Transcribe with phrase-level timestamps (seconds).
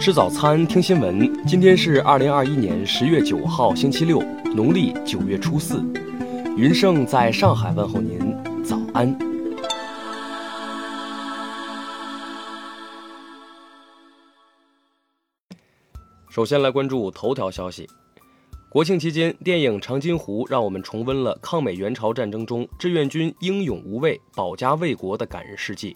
[0.00, 1.44] 吃早餐，听新闻。
[1.44, 4.22] 今天是二零二一年十月九号，星期六，
[4.54, 5.82] 农历九月初四。
[6.56, 8.18] 云盛在上海问候您，
[8.62, 9.18] 早安。
[16.30, 17.84] 首先来关注头条消息。
[18.68, 25.92] 国庆期间，电影《长津湖》让我们重温了抗美援朝战争中志愿军英勇无畏、保家卫国的感人事迹。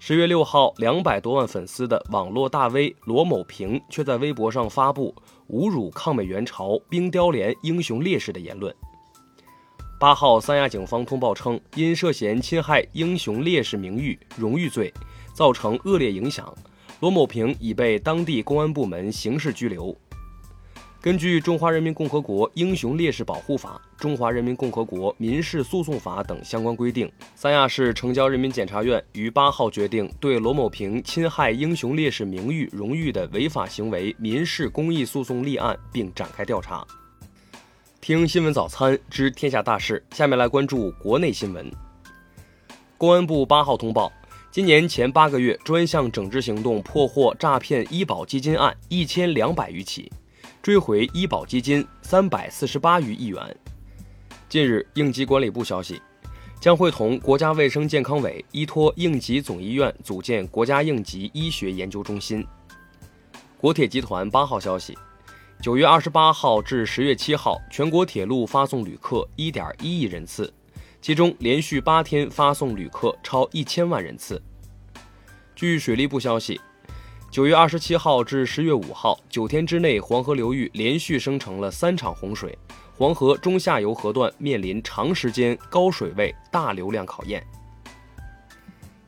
[0.00, 5.12] 十月六号，两百多万粉丝的网络大 V 罗某平却在微博上发布
[5.50, 8.72] 侮辱抗美援朝冰雕连英雄烈士的言论。
[9.98, 14.94] 八号，三亚警方通报称，因涉嫌侵害英雄烈士名誉、荣誉罪，
[15.34, 16.54] 造成恶劣影响，
[17.00, 19.94] 罗某平已被当地公安部门刑事拘留。
[21.08, 36.86] 根据《中华人民共和国英雄烈士保护法》《中华人民共和国民事诉讼法》等相关规定，三亚市城郊人民检察院于八号决定对罗某平侵害英雄烈士名誉、荣誉的违法行为民事公益诉讼立案，并展开调查。
[38.02, 41.72] 听新闻早餐知天下大事，下面来关注国内新闻。
[42.98, 44.12] 公安部八号通报，
[44.50, 50.12] 今年前八个月专项整治行动破获诈骗医保基金案一千两百余起。
[50.68, 53.56] 追回医保基金三百四十八余亿元。
[54.50, 55.98] 近日，应急管理部消息，
[56.60, 62.46] 将会同国家卫生健康委依托应急总医院组建国家应急医学研究中心。
[63.56, 64.94] 国铁集团八号消息，
[65.62, 70.52] 九月二十八号至十月七号，全国铁路发送旅客一点一亿人次，
[71.00, 74.38] 其中连续八天发送旅客超一千万人次。
[75.56, 76.60] 据水利部消息。
[77.30, 82.56] 九月二十七号至十月五号，九天之内，黄河流域连续生成了三场洪水，
[82.96, 87.46] 黄河中下游河段面临长时间高水位、大流量考验。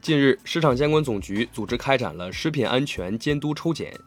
[0.03, 3.99] 近日，市场监管总局组织开展了食品安全监督抽检，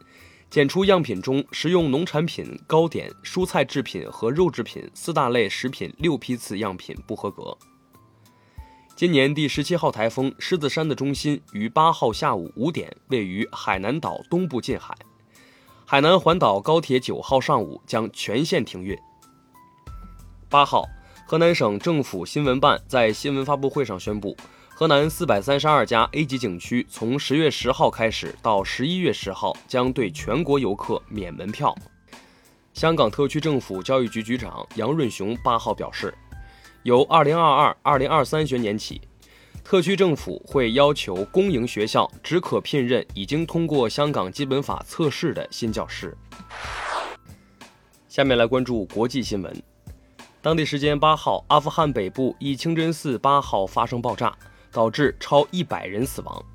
[0.47, 7.57] 检出样品中食用农产品、糕点、蔬菜制品和肉制品四大类食品六批次样品不合格。
[8.95, 14.95] 今年第十七号台风狮子山的中心于八号下午五点位于海南岛东部近海，
[15.83, 18.95] 海南环岛高铁九号上午将全线停运。
[20.47, 20.85] 八号，
[21.25, 24.37] 河南省政府新闻办在新闻发布会上宣布，
[24.69, 31.75] 河南四百三十二家 A 级景区从十月十号开始到十一月十号将对全国游客免门票。
[32.75, 36.13] 香港特区政府教育局局长杨润雄八号表示。
[36.83, 38.99] 由二零二二二零二三学年起，
[39.63, 46.15] 特区政府会要求公营学校只可聘任已经通过香港基本法测试的新教师。
[48.09, 49.63] 下面来关注国际新闻。
[50.41, 54.37] 当地时间八号，阿富汗北部一清真寺八号发生爆炸，
[54.69, 56.45] 导致超一百人死亡。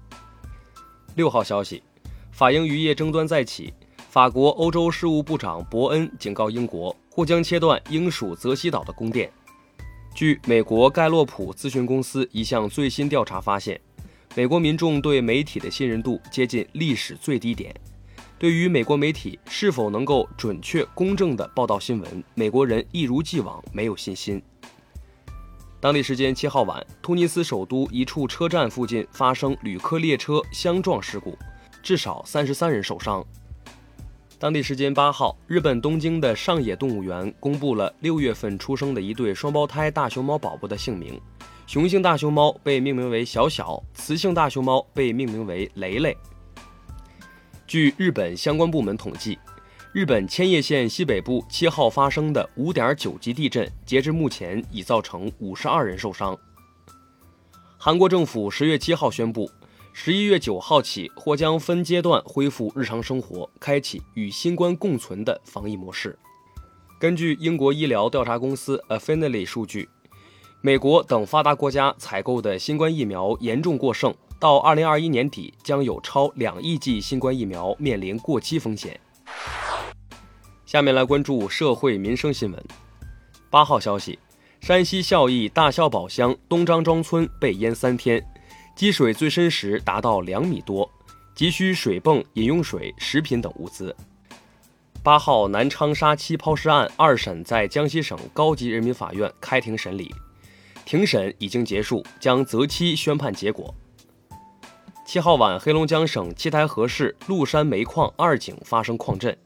[1.14, 1.82] 六号消息，
[2.30, 3.72] 法英渔业争端再起，
[4.10, 9.32] 法国欧洲事务部长伯恩警告英国，或将切断英属泽西岛的供电。
[10.18, 13.80] 据美国盖洛普咨询公司一项最新调查发现，
[14.34, 17.72] 美国民众对媒体的信任度接近历史最低点。
[18.36, 24.42] 对于美国媒体是否能够准确公正地报道新闻，美国人一如既往没有信心。
[25.78, 31.38] 当地时间七号晚，突尼斯首都一处车站附近发生旅客列车相撞事故，
[31.80, 33.24] 至少三十三人受伤。
[34.40, 41.20] 当地时间八号，日本东京的上野动物园公布了六月份出生的一对双胞胎大熊猫宝宝的姓名。
[41.66, 46.16] 雄性大熊猫被命名为小小，雌性大熊猫被命名为雷雷。
[47.66, 49.36] 据日本相关部门统计，
[49.92, 56.38] 日本千叶县西北部七号发生的五点九级地震，截至目前已造成五十二人受伤。
[57.76, 59.50] 韩国政府十月七号宣布。
[60.00, 66.16] 十一月九号起，或将分阶段恢复日常生活，开启与新冠共存的防疫模式。
[67.00, 69.88] 根据英国医疗调查公司 Affinity 数据，
[70.60, 79.00] 美国等发达国家采购的新冠疫苗严重过剩，到二零二一年底将有超两亿剂新冠疫苗面临过期风险。
[80.64, 82.64] 下面来关注社会民生新闻。
[83.50, 84.16] 八号消息，
[84.60, 88.24] 山西孝义大孝堡乡东张庄村被淹三天。
[88.78, 90.88] 积水最深时达到两米多，
[91.34, 93.92] 急需水泵、饮用水、食品等物资。
[95.02, 100.14] 八号南昌沙七抛尸案二审在江西省高级人民法院开庭审理，
[100.84, 103.74] 庭审已经结束，将择期宣判结果。
[105.04, 109.36] 七号晚，黑龙江省七台河市鹿山煤矿二井发生矿震，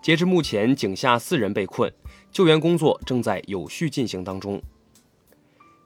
[0.00, 1.92] 截至目前，井下四人被困，
[2.30, 4.62] 救援工作正在有序进行当中。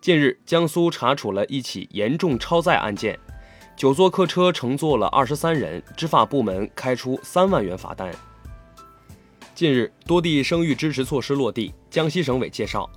[0.03, 3.17] 近日，江苏查处了一起严重超载案件，
[3.77, 8.13] 九座客车乘坐了二十三人，执法部门开出三万元罚单。
[9.55, 11.73] 近日，多地生育支持措施落地。
[11.89, 12.91] 江西省委介绍，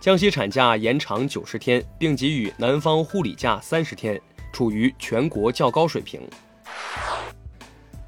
[0.00, 4.20] 江西产假延长九十天，并给予男方护理假三十天，
[4.52, 6.20] 处于全国较高水平。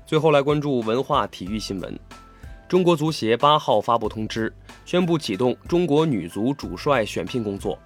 [0.04, 1.99] 最后来关注文化体育新闻。
[2.69, 4.54] 中国足协八号发布通知，
[4.84, 7.78] 宣布启动中国女足主帅选聘工作。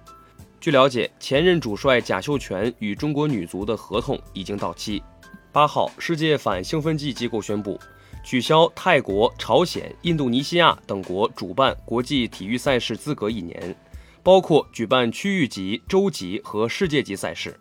[0.67, 5.01] 据了解，前任主帅贾秀全与中国女足的合同已经到期。
[5.49, 7.79] 八号，世界反兴奋剂机构宣布
[8.21, 13.73] 取消泰国、朝鲜、印度尼西亚等国主办国际体育赛事资格一年，
[14.21, 17.57] 包括举办区域级、洲级和世界级赛事。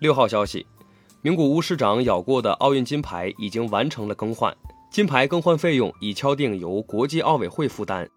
[0.00, 0.66] 六号消息，
[1.22, 4.52] 名古屋市长咬过的奥运金牌已经完成了更换，
[4.90, 8.10] 金牌更换费用已敲定由国际奥委会负担。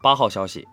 [0.00, 0.64] 八号消息。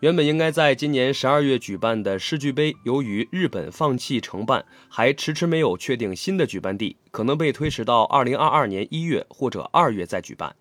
[0.00, 10.54] 原本应该在今年十二月举办的世俱杯，由于日本放弃承办，还迟迟没有确定新的举办地，可能被推迟到二零二二年一月或者二月再举办。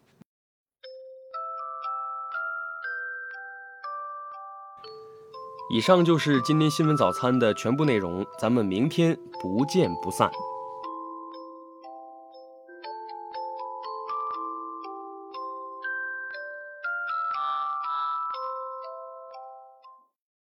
[5.72, 10.32] 以上就是今天新闻早餐的全部内容，咱们明天不见不散。